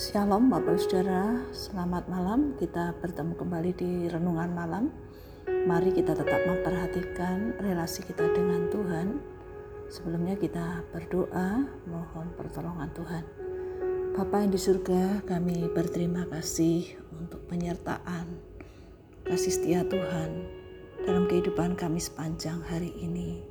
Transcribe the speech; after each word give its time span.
Shalom 0.00 0.48
Bapak 0.48 0.80
Saudara, 0.80 1.44
selamat 1.52 2.08
malam. 2.08 2.56
Kita 2.56 2.96
bertemu 3.04 3.36
kembali 3.36 3.72
di 3.76 4.08
renungan 4.08 4.48
malam. 4.48 4.88
Mari 5.44 5.92
kita 5.92 6.16
tetap 6.16 6.40
memperhatikan 6.48 7.60
relasi 7.60 8.08
kita 8.08 8.24
dengan 8.32 8.72
Tuhan. 8.72 9.20
Sebelumnya 9.92 10.40
kita 10.40 10.88
berdoa, 10.88 11.68
mohon 11.84 12.32
pertolongan 12.32 12.88
Tuhan. 12.96 13.24
Bapa 14.16 14.40
yang 14.40 14.48
di 14.48 14.56
surga, 14.56 15.20
kami 15.28 15.68
berterima 15.68 16.24
kasih 16.32 16.96
untuk 17.20 17.44
penyertaan, 17.52 18.40
kasih 19.28 19.52
setia 19.52 19.84
Tuhan 19.84 20.48
dalam 21.04 21.28
kehidupan 21.28 21.76
kami 21.76 22.00
sepanjang 22.00 22.64
hari 22.72 22.96
ini. 23.04 23.44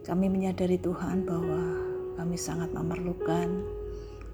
Kami 0.00 0.32
menyadari 0.32 0.80
Tuhan 0.80 1.28
bahwa 1.28 1.60
kami 2.16 2.40
sangat 2.40 2.72
memerlukan 2.72 3.77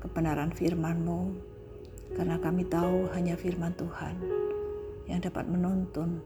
kebenaran 0.04 0.52
firman-Mu, 0.52 1.32
karena 2.12 2.36
kami 2.36 2.68
tahu 2.68 3.08
hanya 3.16 3.34
firman 3.40 3.72
Tuhan 3.72 4.20
yang 5.08 5.24
dapat 5.24 5.48
menuntun 5.48 6.20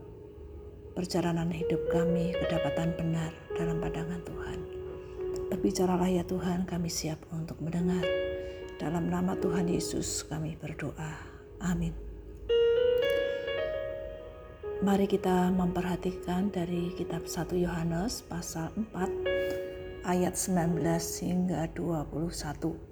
perjalanan 0.98 1.46
hidup 1.54 1.78
kami 1.94 2.34
kedapatan 2.34 2.90
benar 2.98 3.30
dalam 3.54 3.78
pandangan 3.78 4.18
Tuhan. 4.26 4.58
Berbicaralah 5.48 6.10
ya 6.10 6.26
Tuhan, 6.26 6.66
kami 6.66 6.90
siap 6.90 7.22
untuk 7.30 7.62
mendengar. 7.62 8.02
Dalam 8.78 9.10
nama 9.10 9.38
Tuhan 9.38 9.70
Yesus 9.70 10.26
kami 10.26 10.58
berdoa. 10.58 11.18
Amin. 11.62 11.94
Mari 14.78 15.10
kita 15.10 15.50
memperhatikan 15.50 16.54
dari 16.54 16.94
kitab 16.94 17.26
1 17.26 17.50
Yohanes 17.58 18.22
pasal 18.22 18.70
4 18.94 20.06
ayat 20.06 20.38
19 20.38 20.78
hingga 21.26 21.66
21. 21.74 22.87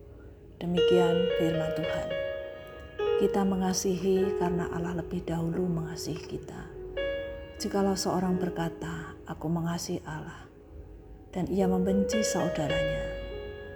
Demikian 0.57 1.29
firman 1.37 1.69
Tuhan. 1.77 2.09
Kita 3.21 3.45
mengasihi 3.45 4.41
karena 4.41 4.65
Allah 4.73 5.05
lebih 5.05 5.21
dahulu 5.29 5.69
mengasihi 5.69 6.17
kita. 6.17 6.73
Jikalau 7.61 7.93
seorang 7.93 8.41
berkata, 8.41 9.13
"Aku 9.29 9.53
mengasihi 9.53 10.01
Allah," 10.09 10.49
dan 11.29 11.45
ia 11.53 11.69
membenci 11.69 12.25
saudaranya, 12.25 13.05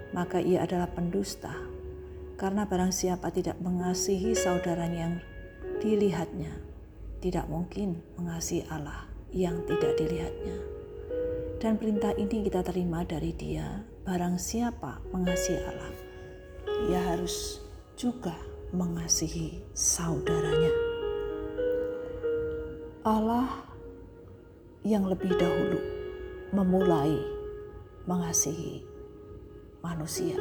maka 0.09 0.41
ia 0.41 0.65
adalah 0.65 0.89
pendusta. 0.89 1.53
Karena 2.41 2.65
barang 2.65 2.89
siapa 2.89 3.29
tidak 3.29 3.61
mengasihi 3.61 4.33
saudaranya 4.33 5.05
yang 5.05 5.15
dilihatnya, 5.85 6.65
tidak 7.21 7.45
mungkin 7.45 8.01
mengasihi 8.17 8.65
Allah 8.73 9.05
yang 9.29 9.61
tidak 9.69 10.01
dilihatnya. 10.01 10.57
Dan 11.61 11.77
perintah 11.77 12.17
ini 12.17 12.41
kita 12.41 12.65
terima 12.65 13.05
dari 13.05 13.37
Dia: 13.37 13.85
barang 14.01 14.41
siapa 14.41 14.97
mengasihi 15.13 15.61
Allah, 15.61 15.93
ia 16.89 17.01
harus 17.13 17.61
juga 17.97 18.33
mengasihi 18.71 19.61
saudaranya. 19.75 20.71
Allah 23.01 23.65
yang 24.85 25.05
lebih 25.09 25.33
dahulu 25.37 25.81
memulai 26.53 27.17
mengasihi 28.05 28.85
manusia. 29.81 30.37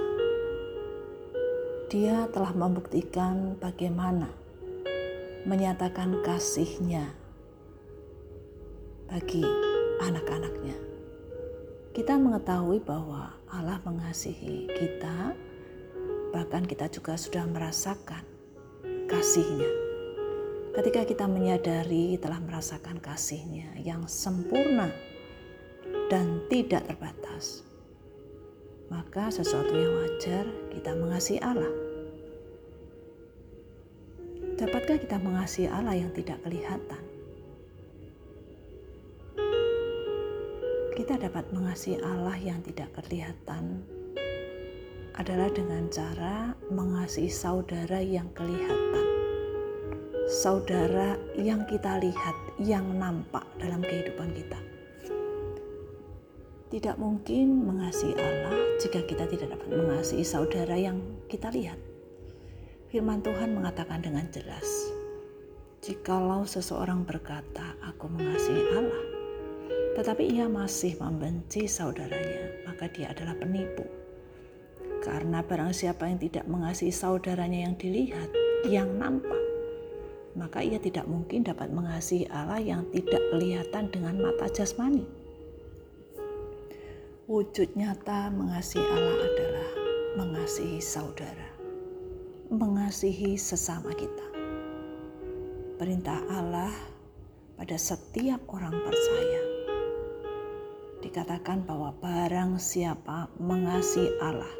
Dia 1.90 2.30
telah 2.30 2.54
membuktikan 2.54 3.58
bagaimana 3.58 4.30
menyatakan 5.44 6.20
kasihnya 6.22 7.10
bagi 9.10 9.42
anak-anaknya. 10.04 10.76
Kita 11.90 12.14
mengetahui 12.14 12.78
bahwa 12.86 13.34
Allah 13.50 13.82
mengasihi 13.82 14.70
kita 14.70 15.34
bahkan 16.30 16.62
kita 16.62 16.86
juga 16.86 17.18
sudah 17.18 17.42
merasakan 17.50 18.22
kasihnya. 19.10 19.70
Ketika 20.70 21.02
kita 21.02 21.26
menyadari 21.26 22.14
telah 22.22 22.38
merasakan 22.38 23.02
kasihnya 23.02 23.74
yang 23.82 24.06
sempurna 24.06 24.94
dan 26.06 26.46
tidak 26.46 26.86
terbatas, 26.86 27.66
maka 28.86 29.34
sesuatu 29.34 29.74
yang 29.74 29.94
wajar 29.98 30.46
kita 30.70 30.94
mengasihi 30.94 31.42
Allah. 31.42 31.74
Dapatkah 34.54 35.02
kita 35.02 35.18
mengasihi 35.18 35.66
Allah 35.66 35.98
yang 35.98 36.14
tidak 36.14 36.38
kelihatan? 36.46 37.02
Kita 40.94 41.16
dapat 41.16 41.50
mengasihi 41.50 41.98
Allah 42.04 42.36
yang 42.38 42.62
tidak 42.62 42.94
kelihatan 42.94 43.82
adalah 45.20 45.52
dengan 45.52 45.84
cara 45.92 46.56
mengasihi 46.72 47.28
saudara 47.28 48.00
yang 48.00 48.24
kelihatan. 48.32 49.04
Saudara 50.32 51.20
yang 51.36 51.68
kita 51.68 52.00
lihat, 52.00 52.36
yang 52.56 52.88
nampak 52.96 53.44
dalam 53.60 53.84
kehidupan 53.84 54.32
kita. 54.32 54.56
Tidak 56.72 56.96
mungkin 56.96 57.68
mengasihi 57.68 58.16
Allah 58.16 58.56
jika 58.80 59.04
kita 59.04 59.28
tidak 59.28 59.60
dapat 59.60 59.68
mengasihi 59.68 60.24
saudara 60.24 60.72
yang 60.72 60.96
kita 61.28 61.52
lihat. 61.52 61.76
Firman 62.88 63.20
Tuhan 63.20 63.52
mengatakan 63.52 64.00
dengan 64.00 64.24
jelas, 64.32 64.64
"Jikalau 65.84 66.48
seseorang 66.48 67.04
berkata, 67.04 67.76
'Aku 67.92 68.08
mengasihi 68.08 68.72
Allah', 68.72 69.06
tetapi 70.00 70.32
ia 70.32 70.48
masih 70.48 70.96
membenci 70.96 71.68
saudaranya, 71.68 72.64
maka 72.64 72.88
dia 72.88 73.12
adalah 73.12 73.36
penipu." 73.36 74.00
Karena 75.00 75.40
barang 75.40 75.72
siapa 75.72 76.06
yang 76.08 76.20
tidak 76.20 76.44
mengasihi 76.44 76.92
saudaranya 76.92 77.64
yang 77.68 77.74
dilihat, 77.80 78.28
yang 78.68 79.00
nampak, 79.00 79.40
maka 80.36 80.62
ia 80.62 80.78
tidak 80.78 81.08
mungkin 81.08 81.42
dapat 81.42 81.72
mengasihi 81.72 82.28
Allah 82.30 82.60
yang 82.60 82.86
tidak 82.92 83.20
kelihatan 83.32 83.88
dengan 83.90 84.20
mata 84.20 84.46
jasmani. 84.52 85.08
Wujud 87.30 87.78
nyata 87.78 88.28
mengasihi 88.34 88.82
Allah 88.82 89.18
adalah 89.22 89.68
mengasihi 90.18 90.82
saudara, 90.82 91.48
mengasihi 92.50 93.38
sesama 93.38 93.94
kita. 93.94 94.26
Perintah 95.78 96.20
Allah 96.28 96.74
pada 97.56 97.78
setiap 97.78 98.44
orang 98.52 98.74
percaya 98.84 99.42
dikatakan 101.00 101.64
bahwa 101.64 101.96
barang 101.96 102.60
siapa 102.60 103.32
mengasihi 103.40 104.20
Allah, 104.20 104.52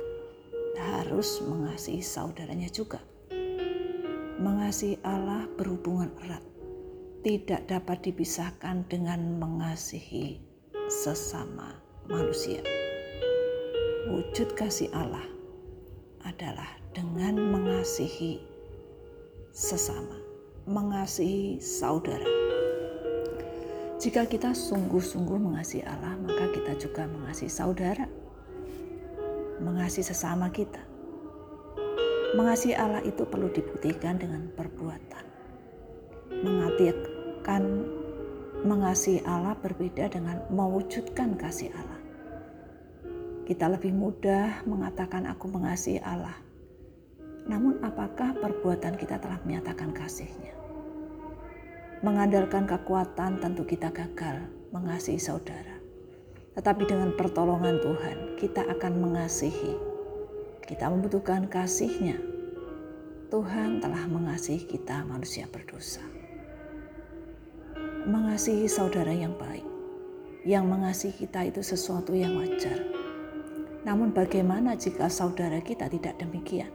harus 0.79 1.43
mengasihi 1.43 2.05
saudaranya 2.05 2.71
juga. 2.71 3.03
Mengasihi 4.41 5.01
Allah 5.05 5.51
berhubungan 5.59 6.09
erat, 6.25 6.45
tidak 7.27 7.67
dapat 7.69 7.99
dipisahkan 8.07 8.87
dengan 8.89 9.37
mengasihi 9.37 10.41
sesama 10.89 11.77
manusia. 12.09 12.65
Wujud 14.11 14.57
kasih 14.57 14.89
Allah 14.97 15.23
adalah 16.25 16.67
dengan 16.97 17.37
mengasihi 17.39 18.41
sesama, 19.53 20.17
mengasihi 20.65 21.61
saudara. 21.61 22.27
Jika 24.01 24.25
kita 24.25 24.57
sungguh-sungguh 24.57 25.37
mengasihi 25.37 25.85
Allah, 25.85 26.17
maka 26.17 26.49
kita 26.57 26.73
juga 26.81 27.05
mengasihi 27.05 27.53
saudara 27.53 28.09
mengasihi 29.61 30.03
sesama 30.09 30.49
kita. 30.49 30.81
Mengasihi 32.35 32.75
Allah 32.75 33.05
itu 33.05 33.27
perlu 33.29 33.53
dibuktikan 33.53 34.17
dengan 34.17 34.49
perbuatan. 34.57 35.25
Mengatakan 36.41 37.63
mengasihi 38.65 39.21
Allah 39.29 39.57
berbeda 39.59 40.09
dengan 40.09 40.41
mewujudkan 40.49 41.37
kasih 41.37 41.75
Allah. 41.75 42.01
Kita 43.45 43.67
lebih 43.67 43.91
mudah 43.91 44.63
mengatakan 44.63 45.27
aku 45.27 45.51
mengasihi 45.51 45.99
Allah. 46.01 46.39
Namun 47.51 47.83
apakah 47.83 48.37
perbuatan 48.39 48.95
kita 48.95 49.19
telah 49.19 49.43
menyatakan 49.43 49.91
kasihnya? 49.91 50.55
Mengandalkan 52.01 52.65
kekuatan 52.65 53.43
tentu 53.43 53.67
kita 53.67 53.91
gagal 53.91 54.47
mengasihi 54.71 55.19
saudara. 55.19 55.80
Tetapi 56.61 56.85
dengan 56.85 57.17
pertolongan 57.17 57.81
Tuhan, 57.81 58.37
kita 58.37 58.69
akan 58.69 58.93
mengasihi. 59.01 59.81
Kita 60.61 60.93
membutuhkan 60.93 61.49
kasihnya. 61.49 62.21
Tuhan 63.33 63.81
telah 63.81 64.05
mengasihi 64.05 64.69
kita 64.69 65.09
manusia 65.09 65.49
berdosa. 65.49 66.05
Mengasihi 68.05 68.69
saudara 68.69 69.09
yang 69.09 69.33
baik. 69.41 69.65
Yang 70.45 70.65
mengasihi 70.69 71.15
kita 71.25 71.49
itu 71.49 71.65
sesuatu 71.65 72.13
yang 72.13 72.37
wajar. 72.37 72.77
Namun 73.89 74.13
bagaimana 74.13 74.77
jika 74.77 75.09
saudara 75.09 75.65
kita 75.65 75.89
tidak 75.89 76.21
demikian? 76.21 76.69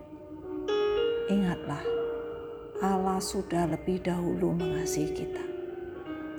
Ingatlah, 1.30 1.86
Allah 2.81 3.22
sudah 3.22 3.70
lebih 3.70 4.02
dahulu 4.02 4.50
mengasihi 4.50 5.14
kita. 5.14 5.46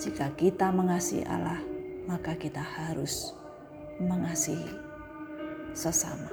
Jika 0.03 0.35
kita 0.35 0.75
mengasihi 0.75 1.23
Allah, 1.31 1.76
maka 2.07 2.39
kita 2.39 2.63
harus 2.63 3.35
mengasihi 3.99 4.73
sesama. 5.75 6.31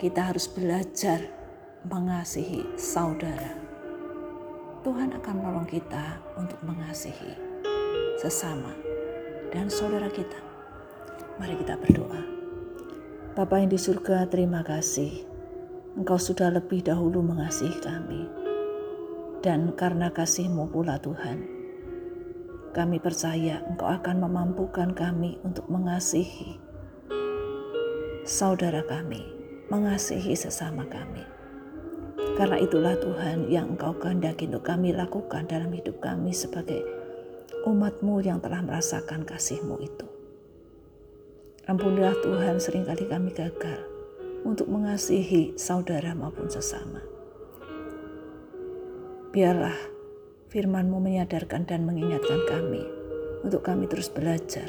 Kita 0.00 0.32
harus 0.32 0.48
belajar 0.48 1.28
mengasihi 1.84 2.64
saudara. 2.80 3.56
Tuhan 4.80 5.12
akan 5.12 5.34
menolong 5.36 5.68
kita 5.68 6.24
untuk 6.40 6.56
mengasihi 6.64 7.36
sesama 8.16 8.72
dan 9.52 9.68
saudara 9.68 10.08
kita. 10.08 10.40
Mari 11.36 11.60
kita 11.60 11.76
berdoa. 11.76 12.20
Bapa 13.36 13.60
yang 13.60 13.72
di 13.72 13.80
surga, 13.80 14.28
terima 14.28 14.64
kasih. 14.64 15.28
Engkau 15.96 16.16
sudah 16.16 16.48
lebih 16.48 16.84
dahulu 16.84 17.20
mengasihi 17.20 17.76
kami. 17.80 18.28
Dan 19.40 19.72
karena 19.76 20.12
kasih-Mu 20.12 20.68
pula 20.68 21.00
Tuhan, 21.00 21.59
kami 22.70 23.02
percaya 23.02 23.62
Engkau 23.66 23.90
akan 23.90 24.22
memampukan 24.22 24.94
kami 24.94 25.42
untuk 25.42 25.66
mengasihi 25.66 26.70
saudara 28.22 28.86
kami, 28.86 29.26
mengasihi 29.72 30.38
sesama 30.38 30.86
kami. 30.86 31.26
Karena 32.38 32.56
itulah 32.62 32.94
Tuhan 32.96 33.50
yang 33.50 33.74
Engkau 33.74 33.96
kehendaki 33.98 34.46
untuk 34.46 34.64
kami 34.64 34.94
lakukan 34.94 35.50
dalam 35.50 35.74
hidup 35.74 35.98
kami 35.98 36.30
sebagai 36.30 36.80
umatmu 37.66 38.22
yang 38.22 38.38
telah 38.38 38.62
merasakan 38.62 39.26
kasihmu 39.26 39.76
itu. 39.82 40.06
Ampunilah 41.68 42.16
Tuhan 42.22 42.56
sering 42.62 42.88
kali 42.88 43.04
kami 43.06 43.34
gagal 43.34 43.84
untuk 44.46 44.70
mengasihi 44.72 45.54
saudara 45.60 46.16
maupun 46.16 46.48
sesama. 46.48 47.04
Biarlah 49.30 49.76
firmanmu 50.50 50.98
menyadarkan 50.98 51.62
dan 51.62 51.86
mengingatkan 51.86 52.42
kami 52.50 52.82
untuk 53.46 53.62
kami 53.62 53.86
terus 53.86 54.10
belajar 54.10 54.66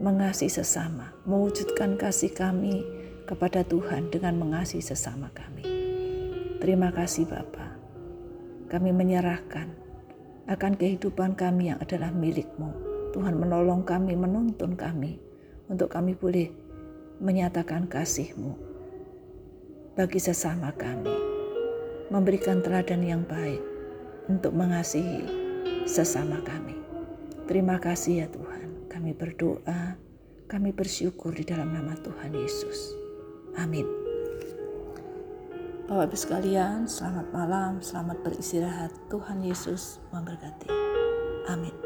mengasihi 0.00 0.50
sesama, 0.50 1.14
mewujudkan 1.28 1.94
kasih 2.00 2.32
kami 2.32 2.82
kepada 3.28 3.62
Tuhan 3.62 4.10
dengan 4.10 4.34
mengasihi 4.40 4.82
sesama 4.82 5.30
kami. 5.30 5.62
Terima 6.58 6.90
kasih 6.90 7.28
Bapa. 7.28 7.76
Kami 8.72 8.90
menyerahkan 8.90 9.68
akan 10.48 10.72
kehidupan 10.74 11.36
kami 11.36 11.70
yang 11.70 11.78
adalah 11.78 12.10
milikmu. 12.10 12.72
Tuhan 13.12 13.38
menolong 13.38 13.86
kami, 13.86 14.18
menuntun 14.18 14.74
kami 14.74 15.20
untuk 15.70 15.92
kami 15.92 16.18
boleh 16.18 16.50
menyatakan 17.22 17.86
kasih-Mu 17.86 18.56
bagi 19.94 20.18
sesama 20.18 20.74
kami. 20.74 21.12
Memberikan 22.10 22.64
teladan 22.64 23.04
yang 23.06 23.22
baik 23.22 23.73
untuk 24.28 24.52
mengasihi 24.56 25.24
sesama 25.84 26.40
kami. 26.44 26.76
Terima 27.44 27.76
kasih 27.76 28.24
ya 28.24 28.28
Tuhan. 28.32 28.88
Kami 28.88 29.12
berdoa, 29.12 30.00
kami 30.48 30.70
bersyukur 30.72 31.34
di 31.36 31.44
dalam 31.44 31.74
nama 31.74 31.92
Tuhan 31.98 32.32
Yesus. 32.32 32.96
Amin. 33.60 33.84
Bapak 35.84 36.08
Ibu 36.08 36.16
sekalian, 36.16 36.88
selamat 36.88 37.28
malam, 37.28 37.84
selamat 37.84 38.24
beristirahat. 38.24 38.88
Tuhan 39.12 39.44
Yesus 39.44 40.00
memberkati. 40.08 40.72
Amin. 41.52 41.83